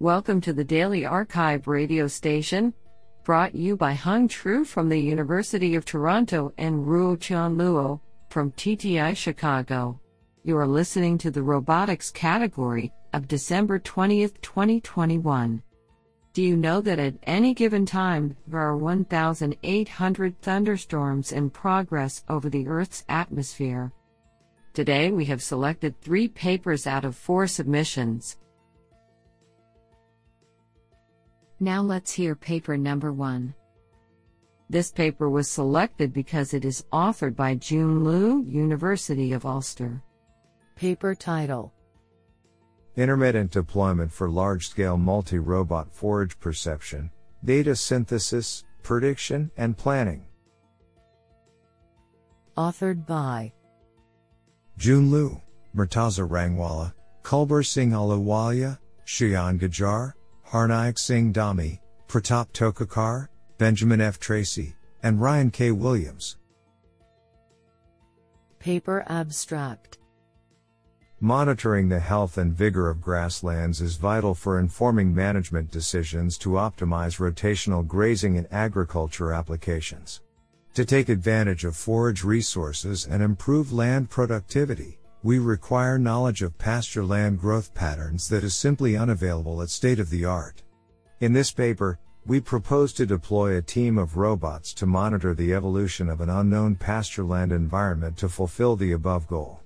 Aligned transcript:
Welcome 0.00 0.40
to 0.42 0.52
the 0.52 0.62
Daily 0.62 1.04
Archive 1.04 1.66
radio 1.66 2.06
station, 2.06 2.72
brought 3.24 3.56
you 3.56 3.76
by 3.76 3.94
Hung 3.94 4.28
Tru 4.28 4.64
from 4.64 4.88
the 4.88 5.00
University 5.00 5.74
of 5.74 5.84
Toronto 5.84 6.52
and 6.56 6.86
Ruo 6.86 7.20
Chan 7.20 7.56
Luo 7.56 7.98
from 8.30 8.52
TTI 8.52 9.16
Chicago. 9.16 10.00
You 10.44 10.56
are 10.56 10.68
listening 10.68 11.18
to 11.18 11.32
the 11.32 11.42
robotics 11.42 12.12
category 12.12 12.92
of 13.12 13.26
December 13.26 13.80
20th, 13.80 14.40
2021. 14.40 15.60
Do 16.32 16.42
you 16.44 16.56
know 16.56 16.80
that 16.80 17.00
at 17.00 17.14
any 17.24 17.52
given 17.52 17.84
time, 17.84 18.36
there 18.46 18.60
are 18.60 18.76
1,800 18.76 20.40
thunderstorms 20.40 21.32
in 21.32 21.50
progress 21.50 22.22
over 22.28 22.48
the 22.48 22.68
Earth's 22.68 23.04
atmosphere? 23.08 23.90
Today 24.74 25.10
we 25.10 25.24
have 25.24 25.42
selected 25.42 26.00
three 26.00 26.28
papers 26.28 26.86
out 26.86 27.04
of 27.04 27.16
four 27.16 27.48
submissions. 27.48 28.36
Now 31.60 31.82
let's 31.82 32.12
hear 32.12 32.36
paper 32.36 32.76
number 32.76 33.12
one. 33.12 33.52
This 34.70 34.92
paper 34.92 35.28
was 35.28 35.50
selected 35.50 36.12
because 36.12 36.54
it 36.54 36.64
is 36.64 36.84
authored 36.92 37.34
by 37.34 37.56
Jun 37.56 38.04
Liu, 38.04 38.44
University 38.44 39.32
of 39.32 39.44
Ulster. 39.44 40.02
Paper 40.76 41.16
title 41.16 41.72
Intermittent 42.94 43.50
deployment 43.50 44.12
for 44.12 44.28
large 44.28 44.68
scale 44.68 44.96
multi 44.96 45.38
robot 45.38 45.92
forage 45.92 46.38
perception, 46.38 47.10
data 47.44 47.74
synthesis, 47.74 48.64
prediction, 48.82 49.50
and 49.56 49.76
planning. 49.76 50.26
Authored 52.56 53.04
by 53.06 53.52
Jun 54.76 55.10
Liu, 55.10 55.40
Murtaza 55.74 56.28
Rangwala, 56.28 56.92
Kulbir 57.22 57.66
Singh 57.66 57.90
Ahluwalia, 57.90 58.78
Shayan 59.06 59.58
Gujjar, 59.58 60.12
Harnaik 60.50 60.98
Singh 60.98 61.34
Dhami, 61.34 61.78
Pratap 62.08 62.52
Tokekar, 62.52 63.28
Benjamin 63.58 64.00
F. 64.00 64.18
Tracy, 64.18 64.74
and 65.02 65.20
Ryan 65.20 65.50
K. 65.50 65.72
Williams. 65.72 66.38
Paper 68.58 69.04
Abstract 69.08 69.98
Monitoring 71.20 71.90
the 71.90 72.00
health 72.00 72.38
and 72.38 72.54
vigor 72.56 72.88
of 72.88 73.02
grasslands 73.02 73.82
is 73.82 73.96
vital 73.96 74.34
for 74.34 74.58
informing 74.58 75.14
management 75.14 75.70
decisions 75.70 76.38
to 76.38 76.50
optimize 76.50 77.18
rotational 77.18 77.86
grazing 77.86 78.36
in 78.36 78.46
agriculture 78.50 79.34
applications. 79.34 80.22
To 80.72 80.86
take 80.86 81.10
advantage 81.10 81.66
of 81.66 81.76
forage 81.76 82.24
resources 82.24 83.04
and 83.04 83.22
improve 83.22 83.70
land 83.70 84.08
productivity, 84.08 84.98
we 85.28 85.38
require 85.38 85.98
knowledge 85.98 86.40
of 86.40 86.56
pasture 86.56 87.04
land 87.04 87.38
growth 87.38 87.74
patterns 87.74 88.30
that 88.30 88.42
is 88.42 88.56
simply 88.56 88.96
unavailable 88.96 89.60
at 89.60 89.68
state 89.68 90.00
of 90.00 90.08
the 90.08 90.24
art. 90.24 90.62
In 91.20 91.34
this 91.34 91.52
paper, 91.52 91.98
we 92.24 92.40
propose 92.40 92.94
to 92.94 93.04
deploy 93.04 93.58
a 93.58 93.60
team 93.60 93.98
of 93.98 94.16
robots 94.16 94.72
to 94.72 94.86
monitor 94.86 95.34
the 95.34 95.52
evolution 95.52 96.08
of 96.08 96.22
an 96.22 96.30
unknown 96.30 96.76
pasture 96.76 97.24
land 97.24 97.52
environment 97.52 98.16
to 98.16 98.28
fulfill 98.30 98.74
the 98.74 98.92
above 98.92 99.26
goal. 99.26 99.60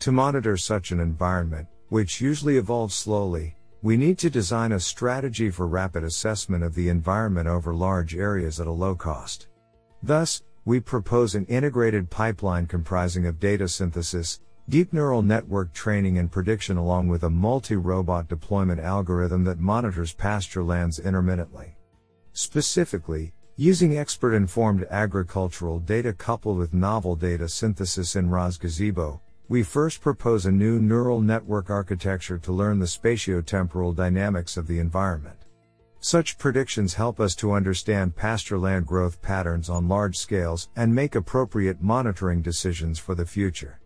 To 0.00 0.12
monitor 0.12 0.58
such 0.58 0.90
an 0.90 1.00
environment, 1.00 1.66
which 1.88 2.20
usually 2.20 2.58
evolves 2.58 2.94
slowly, 2.94 3.56
we 3.80 3.96
need 3.96 4.18
to 4.18 4.28
design 4.28 4.72
a 4.72 4.78
strategy 4.78 5.48
for 5.48 5.66
rapid 5.66 6.04
assessment 6.04 6.62
of 6.62 6.74
the 6.74 6.90
environment 6.90 7.48
over 7.48 7.74
large 7.74 8.14
areas 8.14 8.60
at 8.60 8.66
a 8.66 8.70
low 8.70 8.94
cost. 8.94 9.48
Thus, 10.02 10.42
we 10.66 10.80
propose 10.80 11.34
an 11.34 11.46
integrated 11.46 12.10
pipeline 12.10 12.66
comprising 12.66 13.24
of 13.24 13.40
data 13.40 13.68
synthesis, 13.68 14.40
deep 14.68 14.92
neural 14.92 15.22
network 15.22 15.72
training 15.72 16.18
and 16.18 16.30
prediction 16.30 16.76
along 16.76 17.08
with 17.08 17.22
a 17.22 17.30
multi-robot 17.30 18.28
deployment 18.28 18.78
algorithm 18.78 19.42
that 19.42 19.58
monitors 19.58 20.12
pasture 20.12 20.62
lands 20.62 20.98
intermittently. 20.98 21.74
Specifically, 22.34 23.32
using 23.56 23.96
expert-informed 23.96 24.86
agricultural 24.90 25.78
data 25.78 26.12
coupled 26.12 26.58
with 26.58 26.74
novel 26.74 27.16
data 27.16 27.48
synthesis 27.48 28.14
in 28.14 28.28
ROS 28.28 28.58
Gazebo, 28.58 29.22
we 29.48 29.62
first 29.62 30.02
propose 30.02 30.44
a 30.44 30.52
new 30.52 30.78
neural 30.78 31.22
network 31.22 31.70
architecture 31.70 32.36
to 32.36 32.52
learn 32.52 32.78
the 32.78 32.84
spatiotemporal 32.84 33.96
dynamics 33.96 34.58
of 34.58 34.66
the 34.66 34.78
environment. 34.78 35.46
Such 36.00 36.36
predictions 36.36 36.92
help 36.92 37.18
us 37.18 37.34
to 37.36 37.52
understand 37.52 38.14
pasture 38.14 38.58
land 38.58 38.86
growth 38.86 39.22
patterns 39.22 39.70
on 39.70 39.88
large 39.88 40.18
scales 40.18 40.68
and 40.76 40.94
make 40.94 41.14
appropriate 41.14 41.82
monitoring 41.82 42.42
decisions 42.42 42.98
for 42.98 43.14
the 43.14 43.26
future. 43.26 43.80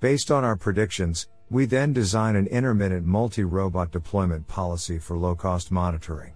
Based 0.00 0.30
on 0.30 0.44
our 0.44 0.56
predictions, 0.56 1.28
we 1.50 1.66
then 1.66 1.92
design 1.92 2.36
an 2.36 2.46
intermittent 2.48 3.06
multi-robot 3.06 3.92
deployment 3.92 4.46
policy 4.48 4.98
for 4.98 5.16
low-cost 5.16 5.70
monitoring. 5.70 6.32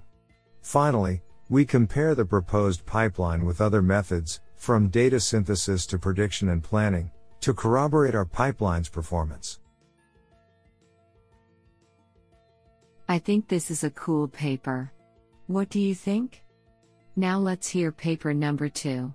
Finally, 0.62 1.22
we 1.48 1.64
compare 1.64 2.14
the 2.14 2.24
proposed 2.24 2.84
pipeline 2.84 3.44
with 3.44 3.60
other 3.60 3.82
methods, 3.82 4.40
from 4.56 4.88
data 4.88 5.18
synthesis 5.18 5.86
to 5.86 5.98
prediction 5.98 6.50
and 6.50 6.62
planning, 6.62 7.10
to 7.40 7.54
corroborate 7.54 8.14
our 8.14 8.26
pipeline's 8.26 8.88
performance. 8.88 9.60
I 13.08 13.18
think 13.18 13.48
this 13.48 13.70
is 13.70 13.84
a 13.84 13.90
cool 13.90 14.28
paper. 14.28 14.92
What 15.46 15.70
do 15.70 15.80
you 15.80 15.94
think? 15.94 16.42
Now 17.16 17.38
let's 17.38 17.68
hear 17.68 17.90
paper 17.90 18.34
number 18.34 18.68
two. 18.68 19.14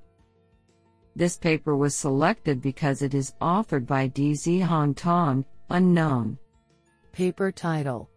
This 1.15 1.37
paper 1.37 1.75
was 1.75 1.95
selected 1.95 2.61
because 2.61 3.01
it 3.01 3.13
is 3.13 3.33
authored 3.39 3.85
by 3.85 4.09
Dezhong 4.09 4.95
Tong, 4.95 5.45
unknown. 5.69 6.37
Paper 7.11 7.51
title 7.51 8.09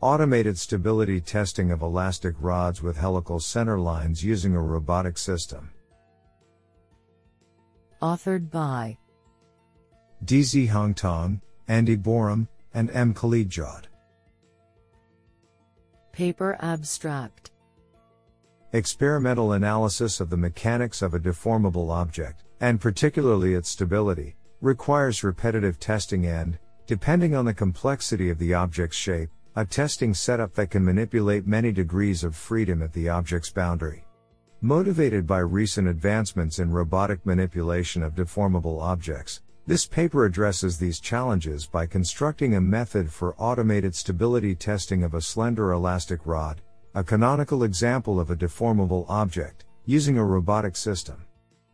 Automated 0.00 0.58
stability 0.58 1.20
testing 1.20 1.70
of 1.70 1.82
elastic 1.82 2.34
rods 2.40 2.82
with 2.82 2.96
helical 2.96 3.38
center 3.38 3.78
lines 3.78 4.22
using 4.22 4.54
a 4.54 4.60
robotic 4.60 5.16
system. 5.16 5.70
Authored 8.00 8.50
by 8.50 8.98
Dezhong 10.24 10.94
Tong, 10.94 11.40
Andy 11.68 11.96
Borum, 11.96 12.48
and 12.74 12.90
M. 12.90 13.14
Khalid 13.14 13.48
Jawed. 13.48 13.88
Paper 16.12 16.56
Abstract 16.60 17.51
Experimental 18.74 19.52
analysis 19.52 20.18
of 20.18 20.30
the 20.30 20.36
mechanics 20.38 21.02
of 21.02 21.12
a 21.12 21.20
deformable 21.20 21.90
object, 21.90 22.44
and 22.60 22.80
particularly 22.80 23.52
its 23.52 23.68
stability, 23.68 24.34
requires 24.62 25.22
repetitive 25.22 25.78
testing 25.78 26.24
and, 26.24 26.58
depending 26.86 27.34
on 27.34 27.44
the 27.44 27.52
complexity 27.52 28.30
of 28.30 28.38
the 28.38 28.54
object's 28.54 28.96
shape, 28.96 29.28
a 29.56 29.66
testing 29.66 30.14
setup 30.14 30.54
that 30.54 30.70
can 30.70 30.82
manipulate 30.82 31.46
many 31.46 31.70
degrees 31.70 32.24
of 32.24 32.34
freedom 32.34 32.80
at 32.80 32.94
the 32.94 33.10
object's 33.10 33.50
boundary. 33.50 34.06
Motivated 34.62 35.26
by 35.26 35.40
recent 35.40 35.86
advancements 35.86 36.58
in 36.58 36.70
robotic 36.70 37.26
manipulation 37.26 38.02
of 38.02 38.14
deformable 38.14 38.80
objects, 38.80 39.42
this 39.66 39.84
paper 39.84 40.24
addresses 40.24 40.78
these 40.78 40.98
challenges 40.98 41.66
by 41.66 41.84
constructing 41.84 42.54
a 42.54 42.60
method 42.60 43.12
for 43.12 43.34
automated 43.36 43.94
stability 43.94 44.54
testing 44.54 45.02
of 45.04 45.12
a 45.12 45.20
slender 45.20 45.72
elastic 45.72 46.20
rod, 46.24 46.62
a 46.94 47.02
canonical 47.02 47.64
example 47.64 48.20
of 48.20 48.30
a 48.30 48.36
deformable 48.36 49.06
object, 49.08 49.64
using 49.86 50.18
a 50.18 50.24
robotic 50.24 50.76
system. 50.76 51.24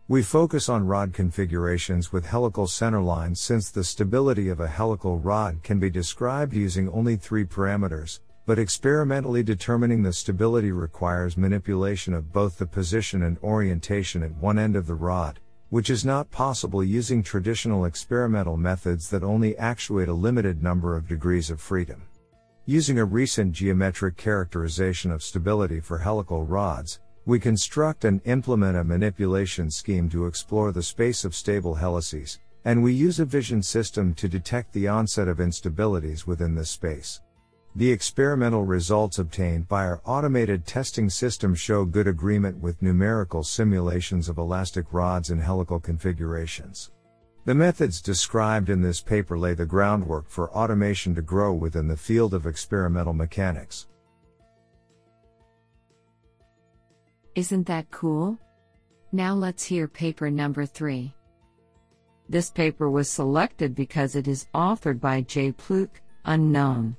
We 0.06 0.22
focus 0.22 0.68
on 0.68 0.86
rod 0.86 1.12
configurations 1.12 2.12
with 2.12 2.24
helical 2.24 2.66
centerlines 2.66 3.38
since 3.38 3.68
the 3.70 3.82
stability 3.82 4.48
of 4.48 4.60
a 4.60 4.68
helical 4.68 5.18
rod 5.18 5.64
can 5.64 5.80
be 5.80 5.90
described 5.90 6.54
using 6.54 6.88
only 6.90 7.16
three 7.16 7.44
parameters, 7.44 8.20
but 8.46 8.60
experimentally 8.60 9.42
determining 9.42 10.04
the 10.04 10.12
stability 10.12 10.70
requires 10.70 11.36
manipulation 11.36 12.14
of 12.14 12.32
both 12.32 12.56
the 12.56 12.66
position 12.66 13.24
and 13.24 13.38
orientation 13.42 14.22
at 14.22 14.30
one 14.36 14.56
end 14.58 14.76
of 14.76 14.86
the 14.86 14.94
rod, 14.94 15.40
which 15.70 15.90
is 15.90 16.04
not 16.04 16.30
possible 16.30 16.84
using 16.84 17.24
traditional 17.24 17.86
experimental 17.86 18.56
methods 18.56 19.10
that 19.10 19.24
only 19.24 19.58
actuate 19.58 20.08
a 20.08 20.14
limited 20.14 20.62
number 20.62 20.96
of 20.96 21.08
degrees 21.08 21.50
of 21.50 21.60
freedom. 21.60 22.07
Using 22.68 22.98
a 22.98 23.04
recent 23.06 23.52
geometric 23.52 24.18
characterization 24.18 25.10
of 25.10 25.22
stability 25.22 25.80
for 25.80 25.96
helical 25.96 26.44
rods, 26.44 27.00
we 27.24 27.40
construct 27.40 28.04
and 28.04 28.20
implement 28.26 28.76
a 28.76 28.84
manipulation 28.84 29.70
scheme 29.70 30.10
to 30.10 30.26
explore 30.26 30.70
the 30.70 30.82
space 30.82 31.24
of 31.24 31.34
stable 31.34 31.76
helices, 31.76 32.40
and 32.66 32.82
we 32.82 32.92
use 32.92 33.20
a 33.20 33.24
vision 33.24 33.62
system 33.62 34.12
to 34.16 34.28
detect 34.28 34.74
the 34.74 34.86
onset 34.86 35.28
of 35.28 35.38
instabilities 35.38 36.26
within 36.26 36.54
this 36.54 36.68
space. 36.68 37.22
The 37.74 37.90
experimental 37.90 38.66
results 38.66 39.18
obtained 39.18 39.66
by 39.66 39.86
our 39.86 40.02
automated 40.04 40.66
testing 40.66 41.08
system 41.08 41.54
show 41.54 41.86
good 41.86 42.06
agreement 42.06 42.58
with 42.58 42.82
numerical 42.82 43.44
simulations 43.44 44.28
of 44.28 44.36
elastic 44.36 44.92
rods 44.92 45.30
in 45.30 45.38
helical 45.38 45.80
configurations. 45.80 46.90
The 47.48 47.54
methods 47.54 48.02
described 48.02 48.68
in 48.68 48.82
this 48.82 49.00
paper 49.00 49.38
lay 49.38 49.54
the 49.54 49.64
groundwork 49.64 50.28
for 50.28 50.50
automation 50.50 51.14
to 51.14 51.22
grow 51.22 51.54
within 51.54 51.88
the 51.88 51.96
field 51.96 52.34
of 52.34 52.46
experimental 52.46 53.14
mechanics. 53.14 53.86
Isn't 57.34 57.66
that 57.66 57.90
cool? 57.90 58.38
Now 59.12 59.32
let's 59.32 59.64
hear 59.64 59.88
paper 59.88 60.30
number 60.30 60.66
three. 60.66 61.14
This 62.28 62.50
paper 62.50 62.90
was 62.90 63.08
selected 63.08 63.74
because 63.74 64.14
it 64.14 64.28
is 64.28 64.46
authored 64.54 65.00
by 65.00 65.22
J. 65.22 65.52
Ploeg, 65.52 65.88
unknown. 66.26 66.98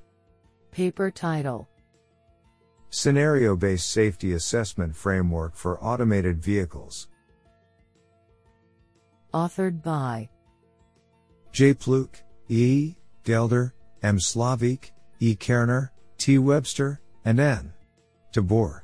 Paper 0.71 1.11
title 1.11 1.69
Scenario 2.89 3.55
based 3.55 3.91
safety 3.91 4.33
assessment 4.33 4.95
framework 4.95 5.55
for 5.55 5.77
automated 5.79 6.41
vehicles. 6.41 7.07
Authored 9.31 9.83
by 9.83 10.27
J. 11.51 11.73
Ploeg, 11.73 12.09
E. 12.47 12.95
Gelder, 13.23 13.73
M. 14.03 14.17
Slavik, 14.17 14.91
E. 15.19 15.35
Querner, 15.35 15.89
T. 16.17 16.37
Webster, 16.37 17.01
and 17.25 17.39
N. 17.39 17.73
Tabor. 18.31 18.83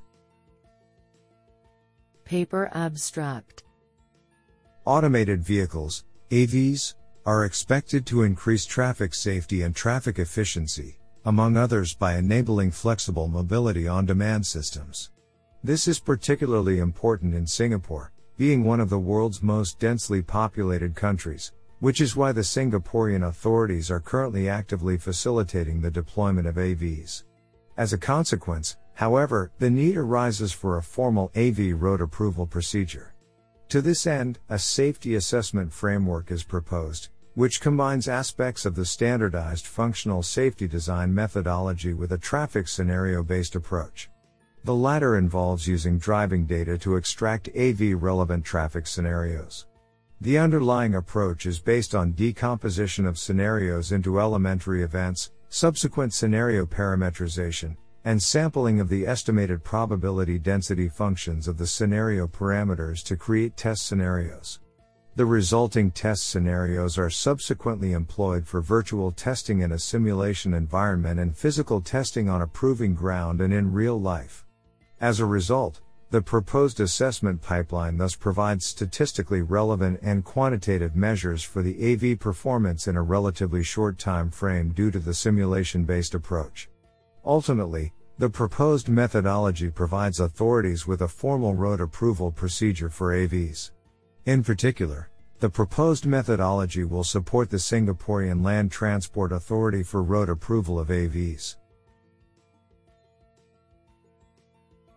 Paper 2.25 2.69
Abstract 2.73 3.63
Automated 4.85 5.41
vehicles, 5.43 6.05
AVs, 6.31 6.95
are 7.25 7.45
expected 7.45 8.05
to 8.05 8.23
increase 8.23 8.65
traffic 8.65 9.13
safety 9.13 9.63
and 9.63 9.75
traffic 9.75 10.19
efficiency, 10.19 10.99
among 11.25 11.57
others 11.57 11.95
by 11.95 12.17
enabling 12.17 12.71
flexible 12.71 13.27
mobility 13.27 13.87
on 13.87 14.05
demand 14.05 14.45
systems. 14.45 15.11
This 15.63 15.87
is 15.87 15.99
particularly 15.99 16.79
important 16.79 17.33
in 17.33 17.47
Singapore, 17.47 18.11
being 18.37 18.63
one 18.63 18.79
of 18.79 18.89
the 18.89 18.99
world's 18.99 19.41
most 19.41 19.79
densely 19.79 20.21
populated 20.21 20.93
countries, 20.95 21.51
which 21.85 22.01
is 22.01 22.15
why 22.15 22.31
the 22.31 22.41
Singaporean 22.41 23.27
authorities 23.27 23.91
are 23.91 23.99
currently 23.99 24.49
actively 24.49 24.97
facilitating 24.97 25.79
the 25.79 25.91
deployment 25.91 26.47
of 26.47 26.55
AVs. 26.55 27.25
As 27.77 27.93
a 27.93 27.97
consequence, 27.99 28.77
however, 28.95 29.51
the 29.59 29.69
need 29.69 29.95
arises 29.95 30.51
for 30.51 30.77
a 30.77 30.81
formal 30.81 31.31
AV 31.35 31.79
road 31.79 32.01
approval 32.01 32.47
procedure. 32.47 33.13
To 33.69 33.83
this 33.83 34.07
end, 34.07 34.39
a 34.49 34.57
safety 34.57 35.13
assessment 35.13 35.71
framework 35.71 36.31
is 36.31 36.41
proposed, 36.41 37.09
which 37.35 37.61
combines 37.61 38.07
aspects 38.07 38.65
of 38.65 38.73
the 38.73 38.85
standardized 38.85 39.67
functional 39.67 40.23
safety 40.23 40.67
design 40.67 41.13
methodology 41.13 41.93
with 41.93 42.13
a 42.13 42.17
traffic 42.17 42.67
scenario 42.67 43.21
based 43.21 43.55
approach. 43.55 44.09
The 44.63 44.73
latter 44.73 45.19
involves 45.19 45.67
using 45.67 45.99
driving 45.99 46.47
data 46.47 46.79
to 46.79 46.95
extract 46.95 47.55
AV 47.55 47.93
relevant 47.93 48.43
traffic 48.43 48.87
scenarios. 48.87 49.67
The 50.21 50.37
underlying 50.37 50.95
approach 50.95 51.45
is 51.45 51.59
based 51.59 51.93
on 51.93 52.13
decomposition 52.13 53.05
of 53.05 53.19
scenarios 53.19 53.91
into 53.91 54.19
elementary 54.19 54.81
events, 54.81 55.31
subsequent 55.49 56.13
scenario 56.13 56.65
parametrization, 56.65 57.75
and 58.05 58.21
sampling 58.21 58.79
of 58.79 58.87
the 58.87 59.05
estimated 59.05 59.63
probability 59.63 60.39
density 60.39 60.87
functions 60.87 61.49
of 61.49 61.57
the 61.57 61.67
scenario 61.67 62.27
parameters 62.27 63.03
to 63.03 63.17
create 63.17 63.57
test 63.57 63.87
scenarios. 63.87 64.61
The 65.17 65.25
resulting 65.25 65.91
test 65.91 66.29
scenarios 66.29 66.97
are 66.97 67.09
subsequently 67.09 67.91
employed 67.91 68.47
for 68.47 68.61
virtual 68.61 69.11
testing 69.11 69.61
in 69.61 69.73
a 69.73 69.79
simulation 69.79 70.53
environment 70.53 71.19
and 71.19 71.35
physical 71.35 71.81
testing 71.81 72.29
on 72.29 72.41
a 72.41 72.47
proving 72.47 72.95
ground 72.95 73.41
and 73.41 73.53
in 73.53 73.73
real 73.73 73.99
life. 73.99 74.45
As 75.01 75.19
a 75.19 75.25
result, 75.25 75.81
the 76.15 76.21
proposed 76.21 76.79
assessment 76.79 77.41
pipeline 77.41 77.97
thus 77.97 78.15
provides 78.15 78.65
statistically 78.65 79.41
relevant 79.41 79.99
and 80.01 80.23
quantitative 80.23 80.95
measures 80.95 81.43
for 81.43 81.61
the 81.61 81.75
AV 81.91 82.17
performance 82.17 82.87
in 82.87 82.95
a 82.95 83.01
relatively 83.01 83.61
short 83.61 83.99
time 83.99 84.31
frame 84.31 84.71
due 84.71 84.89
to 84.89 84.99
the 84.99 85.13
simulation 85.13 85.83
based 85.83 86.15
approach. 86.15 86.69
Ultimately, 87.25 87.91
the 88.17 88.29
proposed 88.29 88.87
methodology 88.87 89.69
provides 89.69 90.21
authorities 90.21 90.87
with 90.87 91.01
a 91.01 91.07
formal 91.09 91.53
road 91.53 91.81
approval 91.81 92.31
procedure 92.31 92.89
for 92.89 93.11
AVs. 93.11 93.71
In 94.25 94.41
particular, 94.41 95.09
the 95.41 95.49
proposed 95.49 96.05
methodology 96.05 96.85
will 96.85 97.03
support 97.03 97.49
the 97.49 97.57
Singaporean 97.57 98.41
Land 98.41 98.71
Transport 98.71 99.33
Authority 99.33 99.83
for 99.83 100.01
road 100.01 100.29
approval 100.29 100.79
of 100.79 100.87
AVs. 100.87 101.57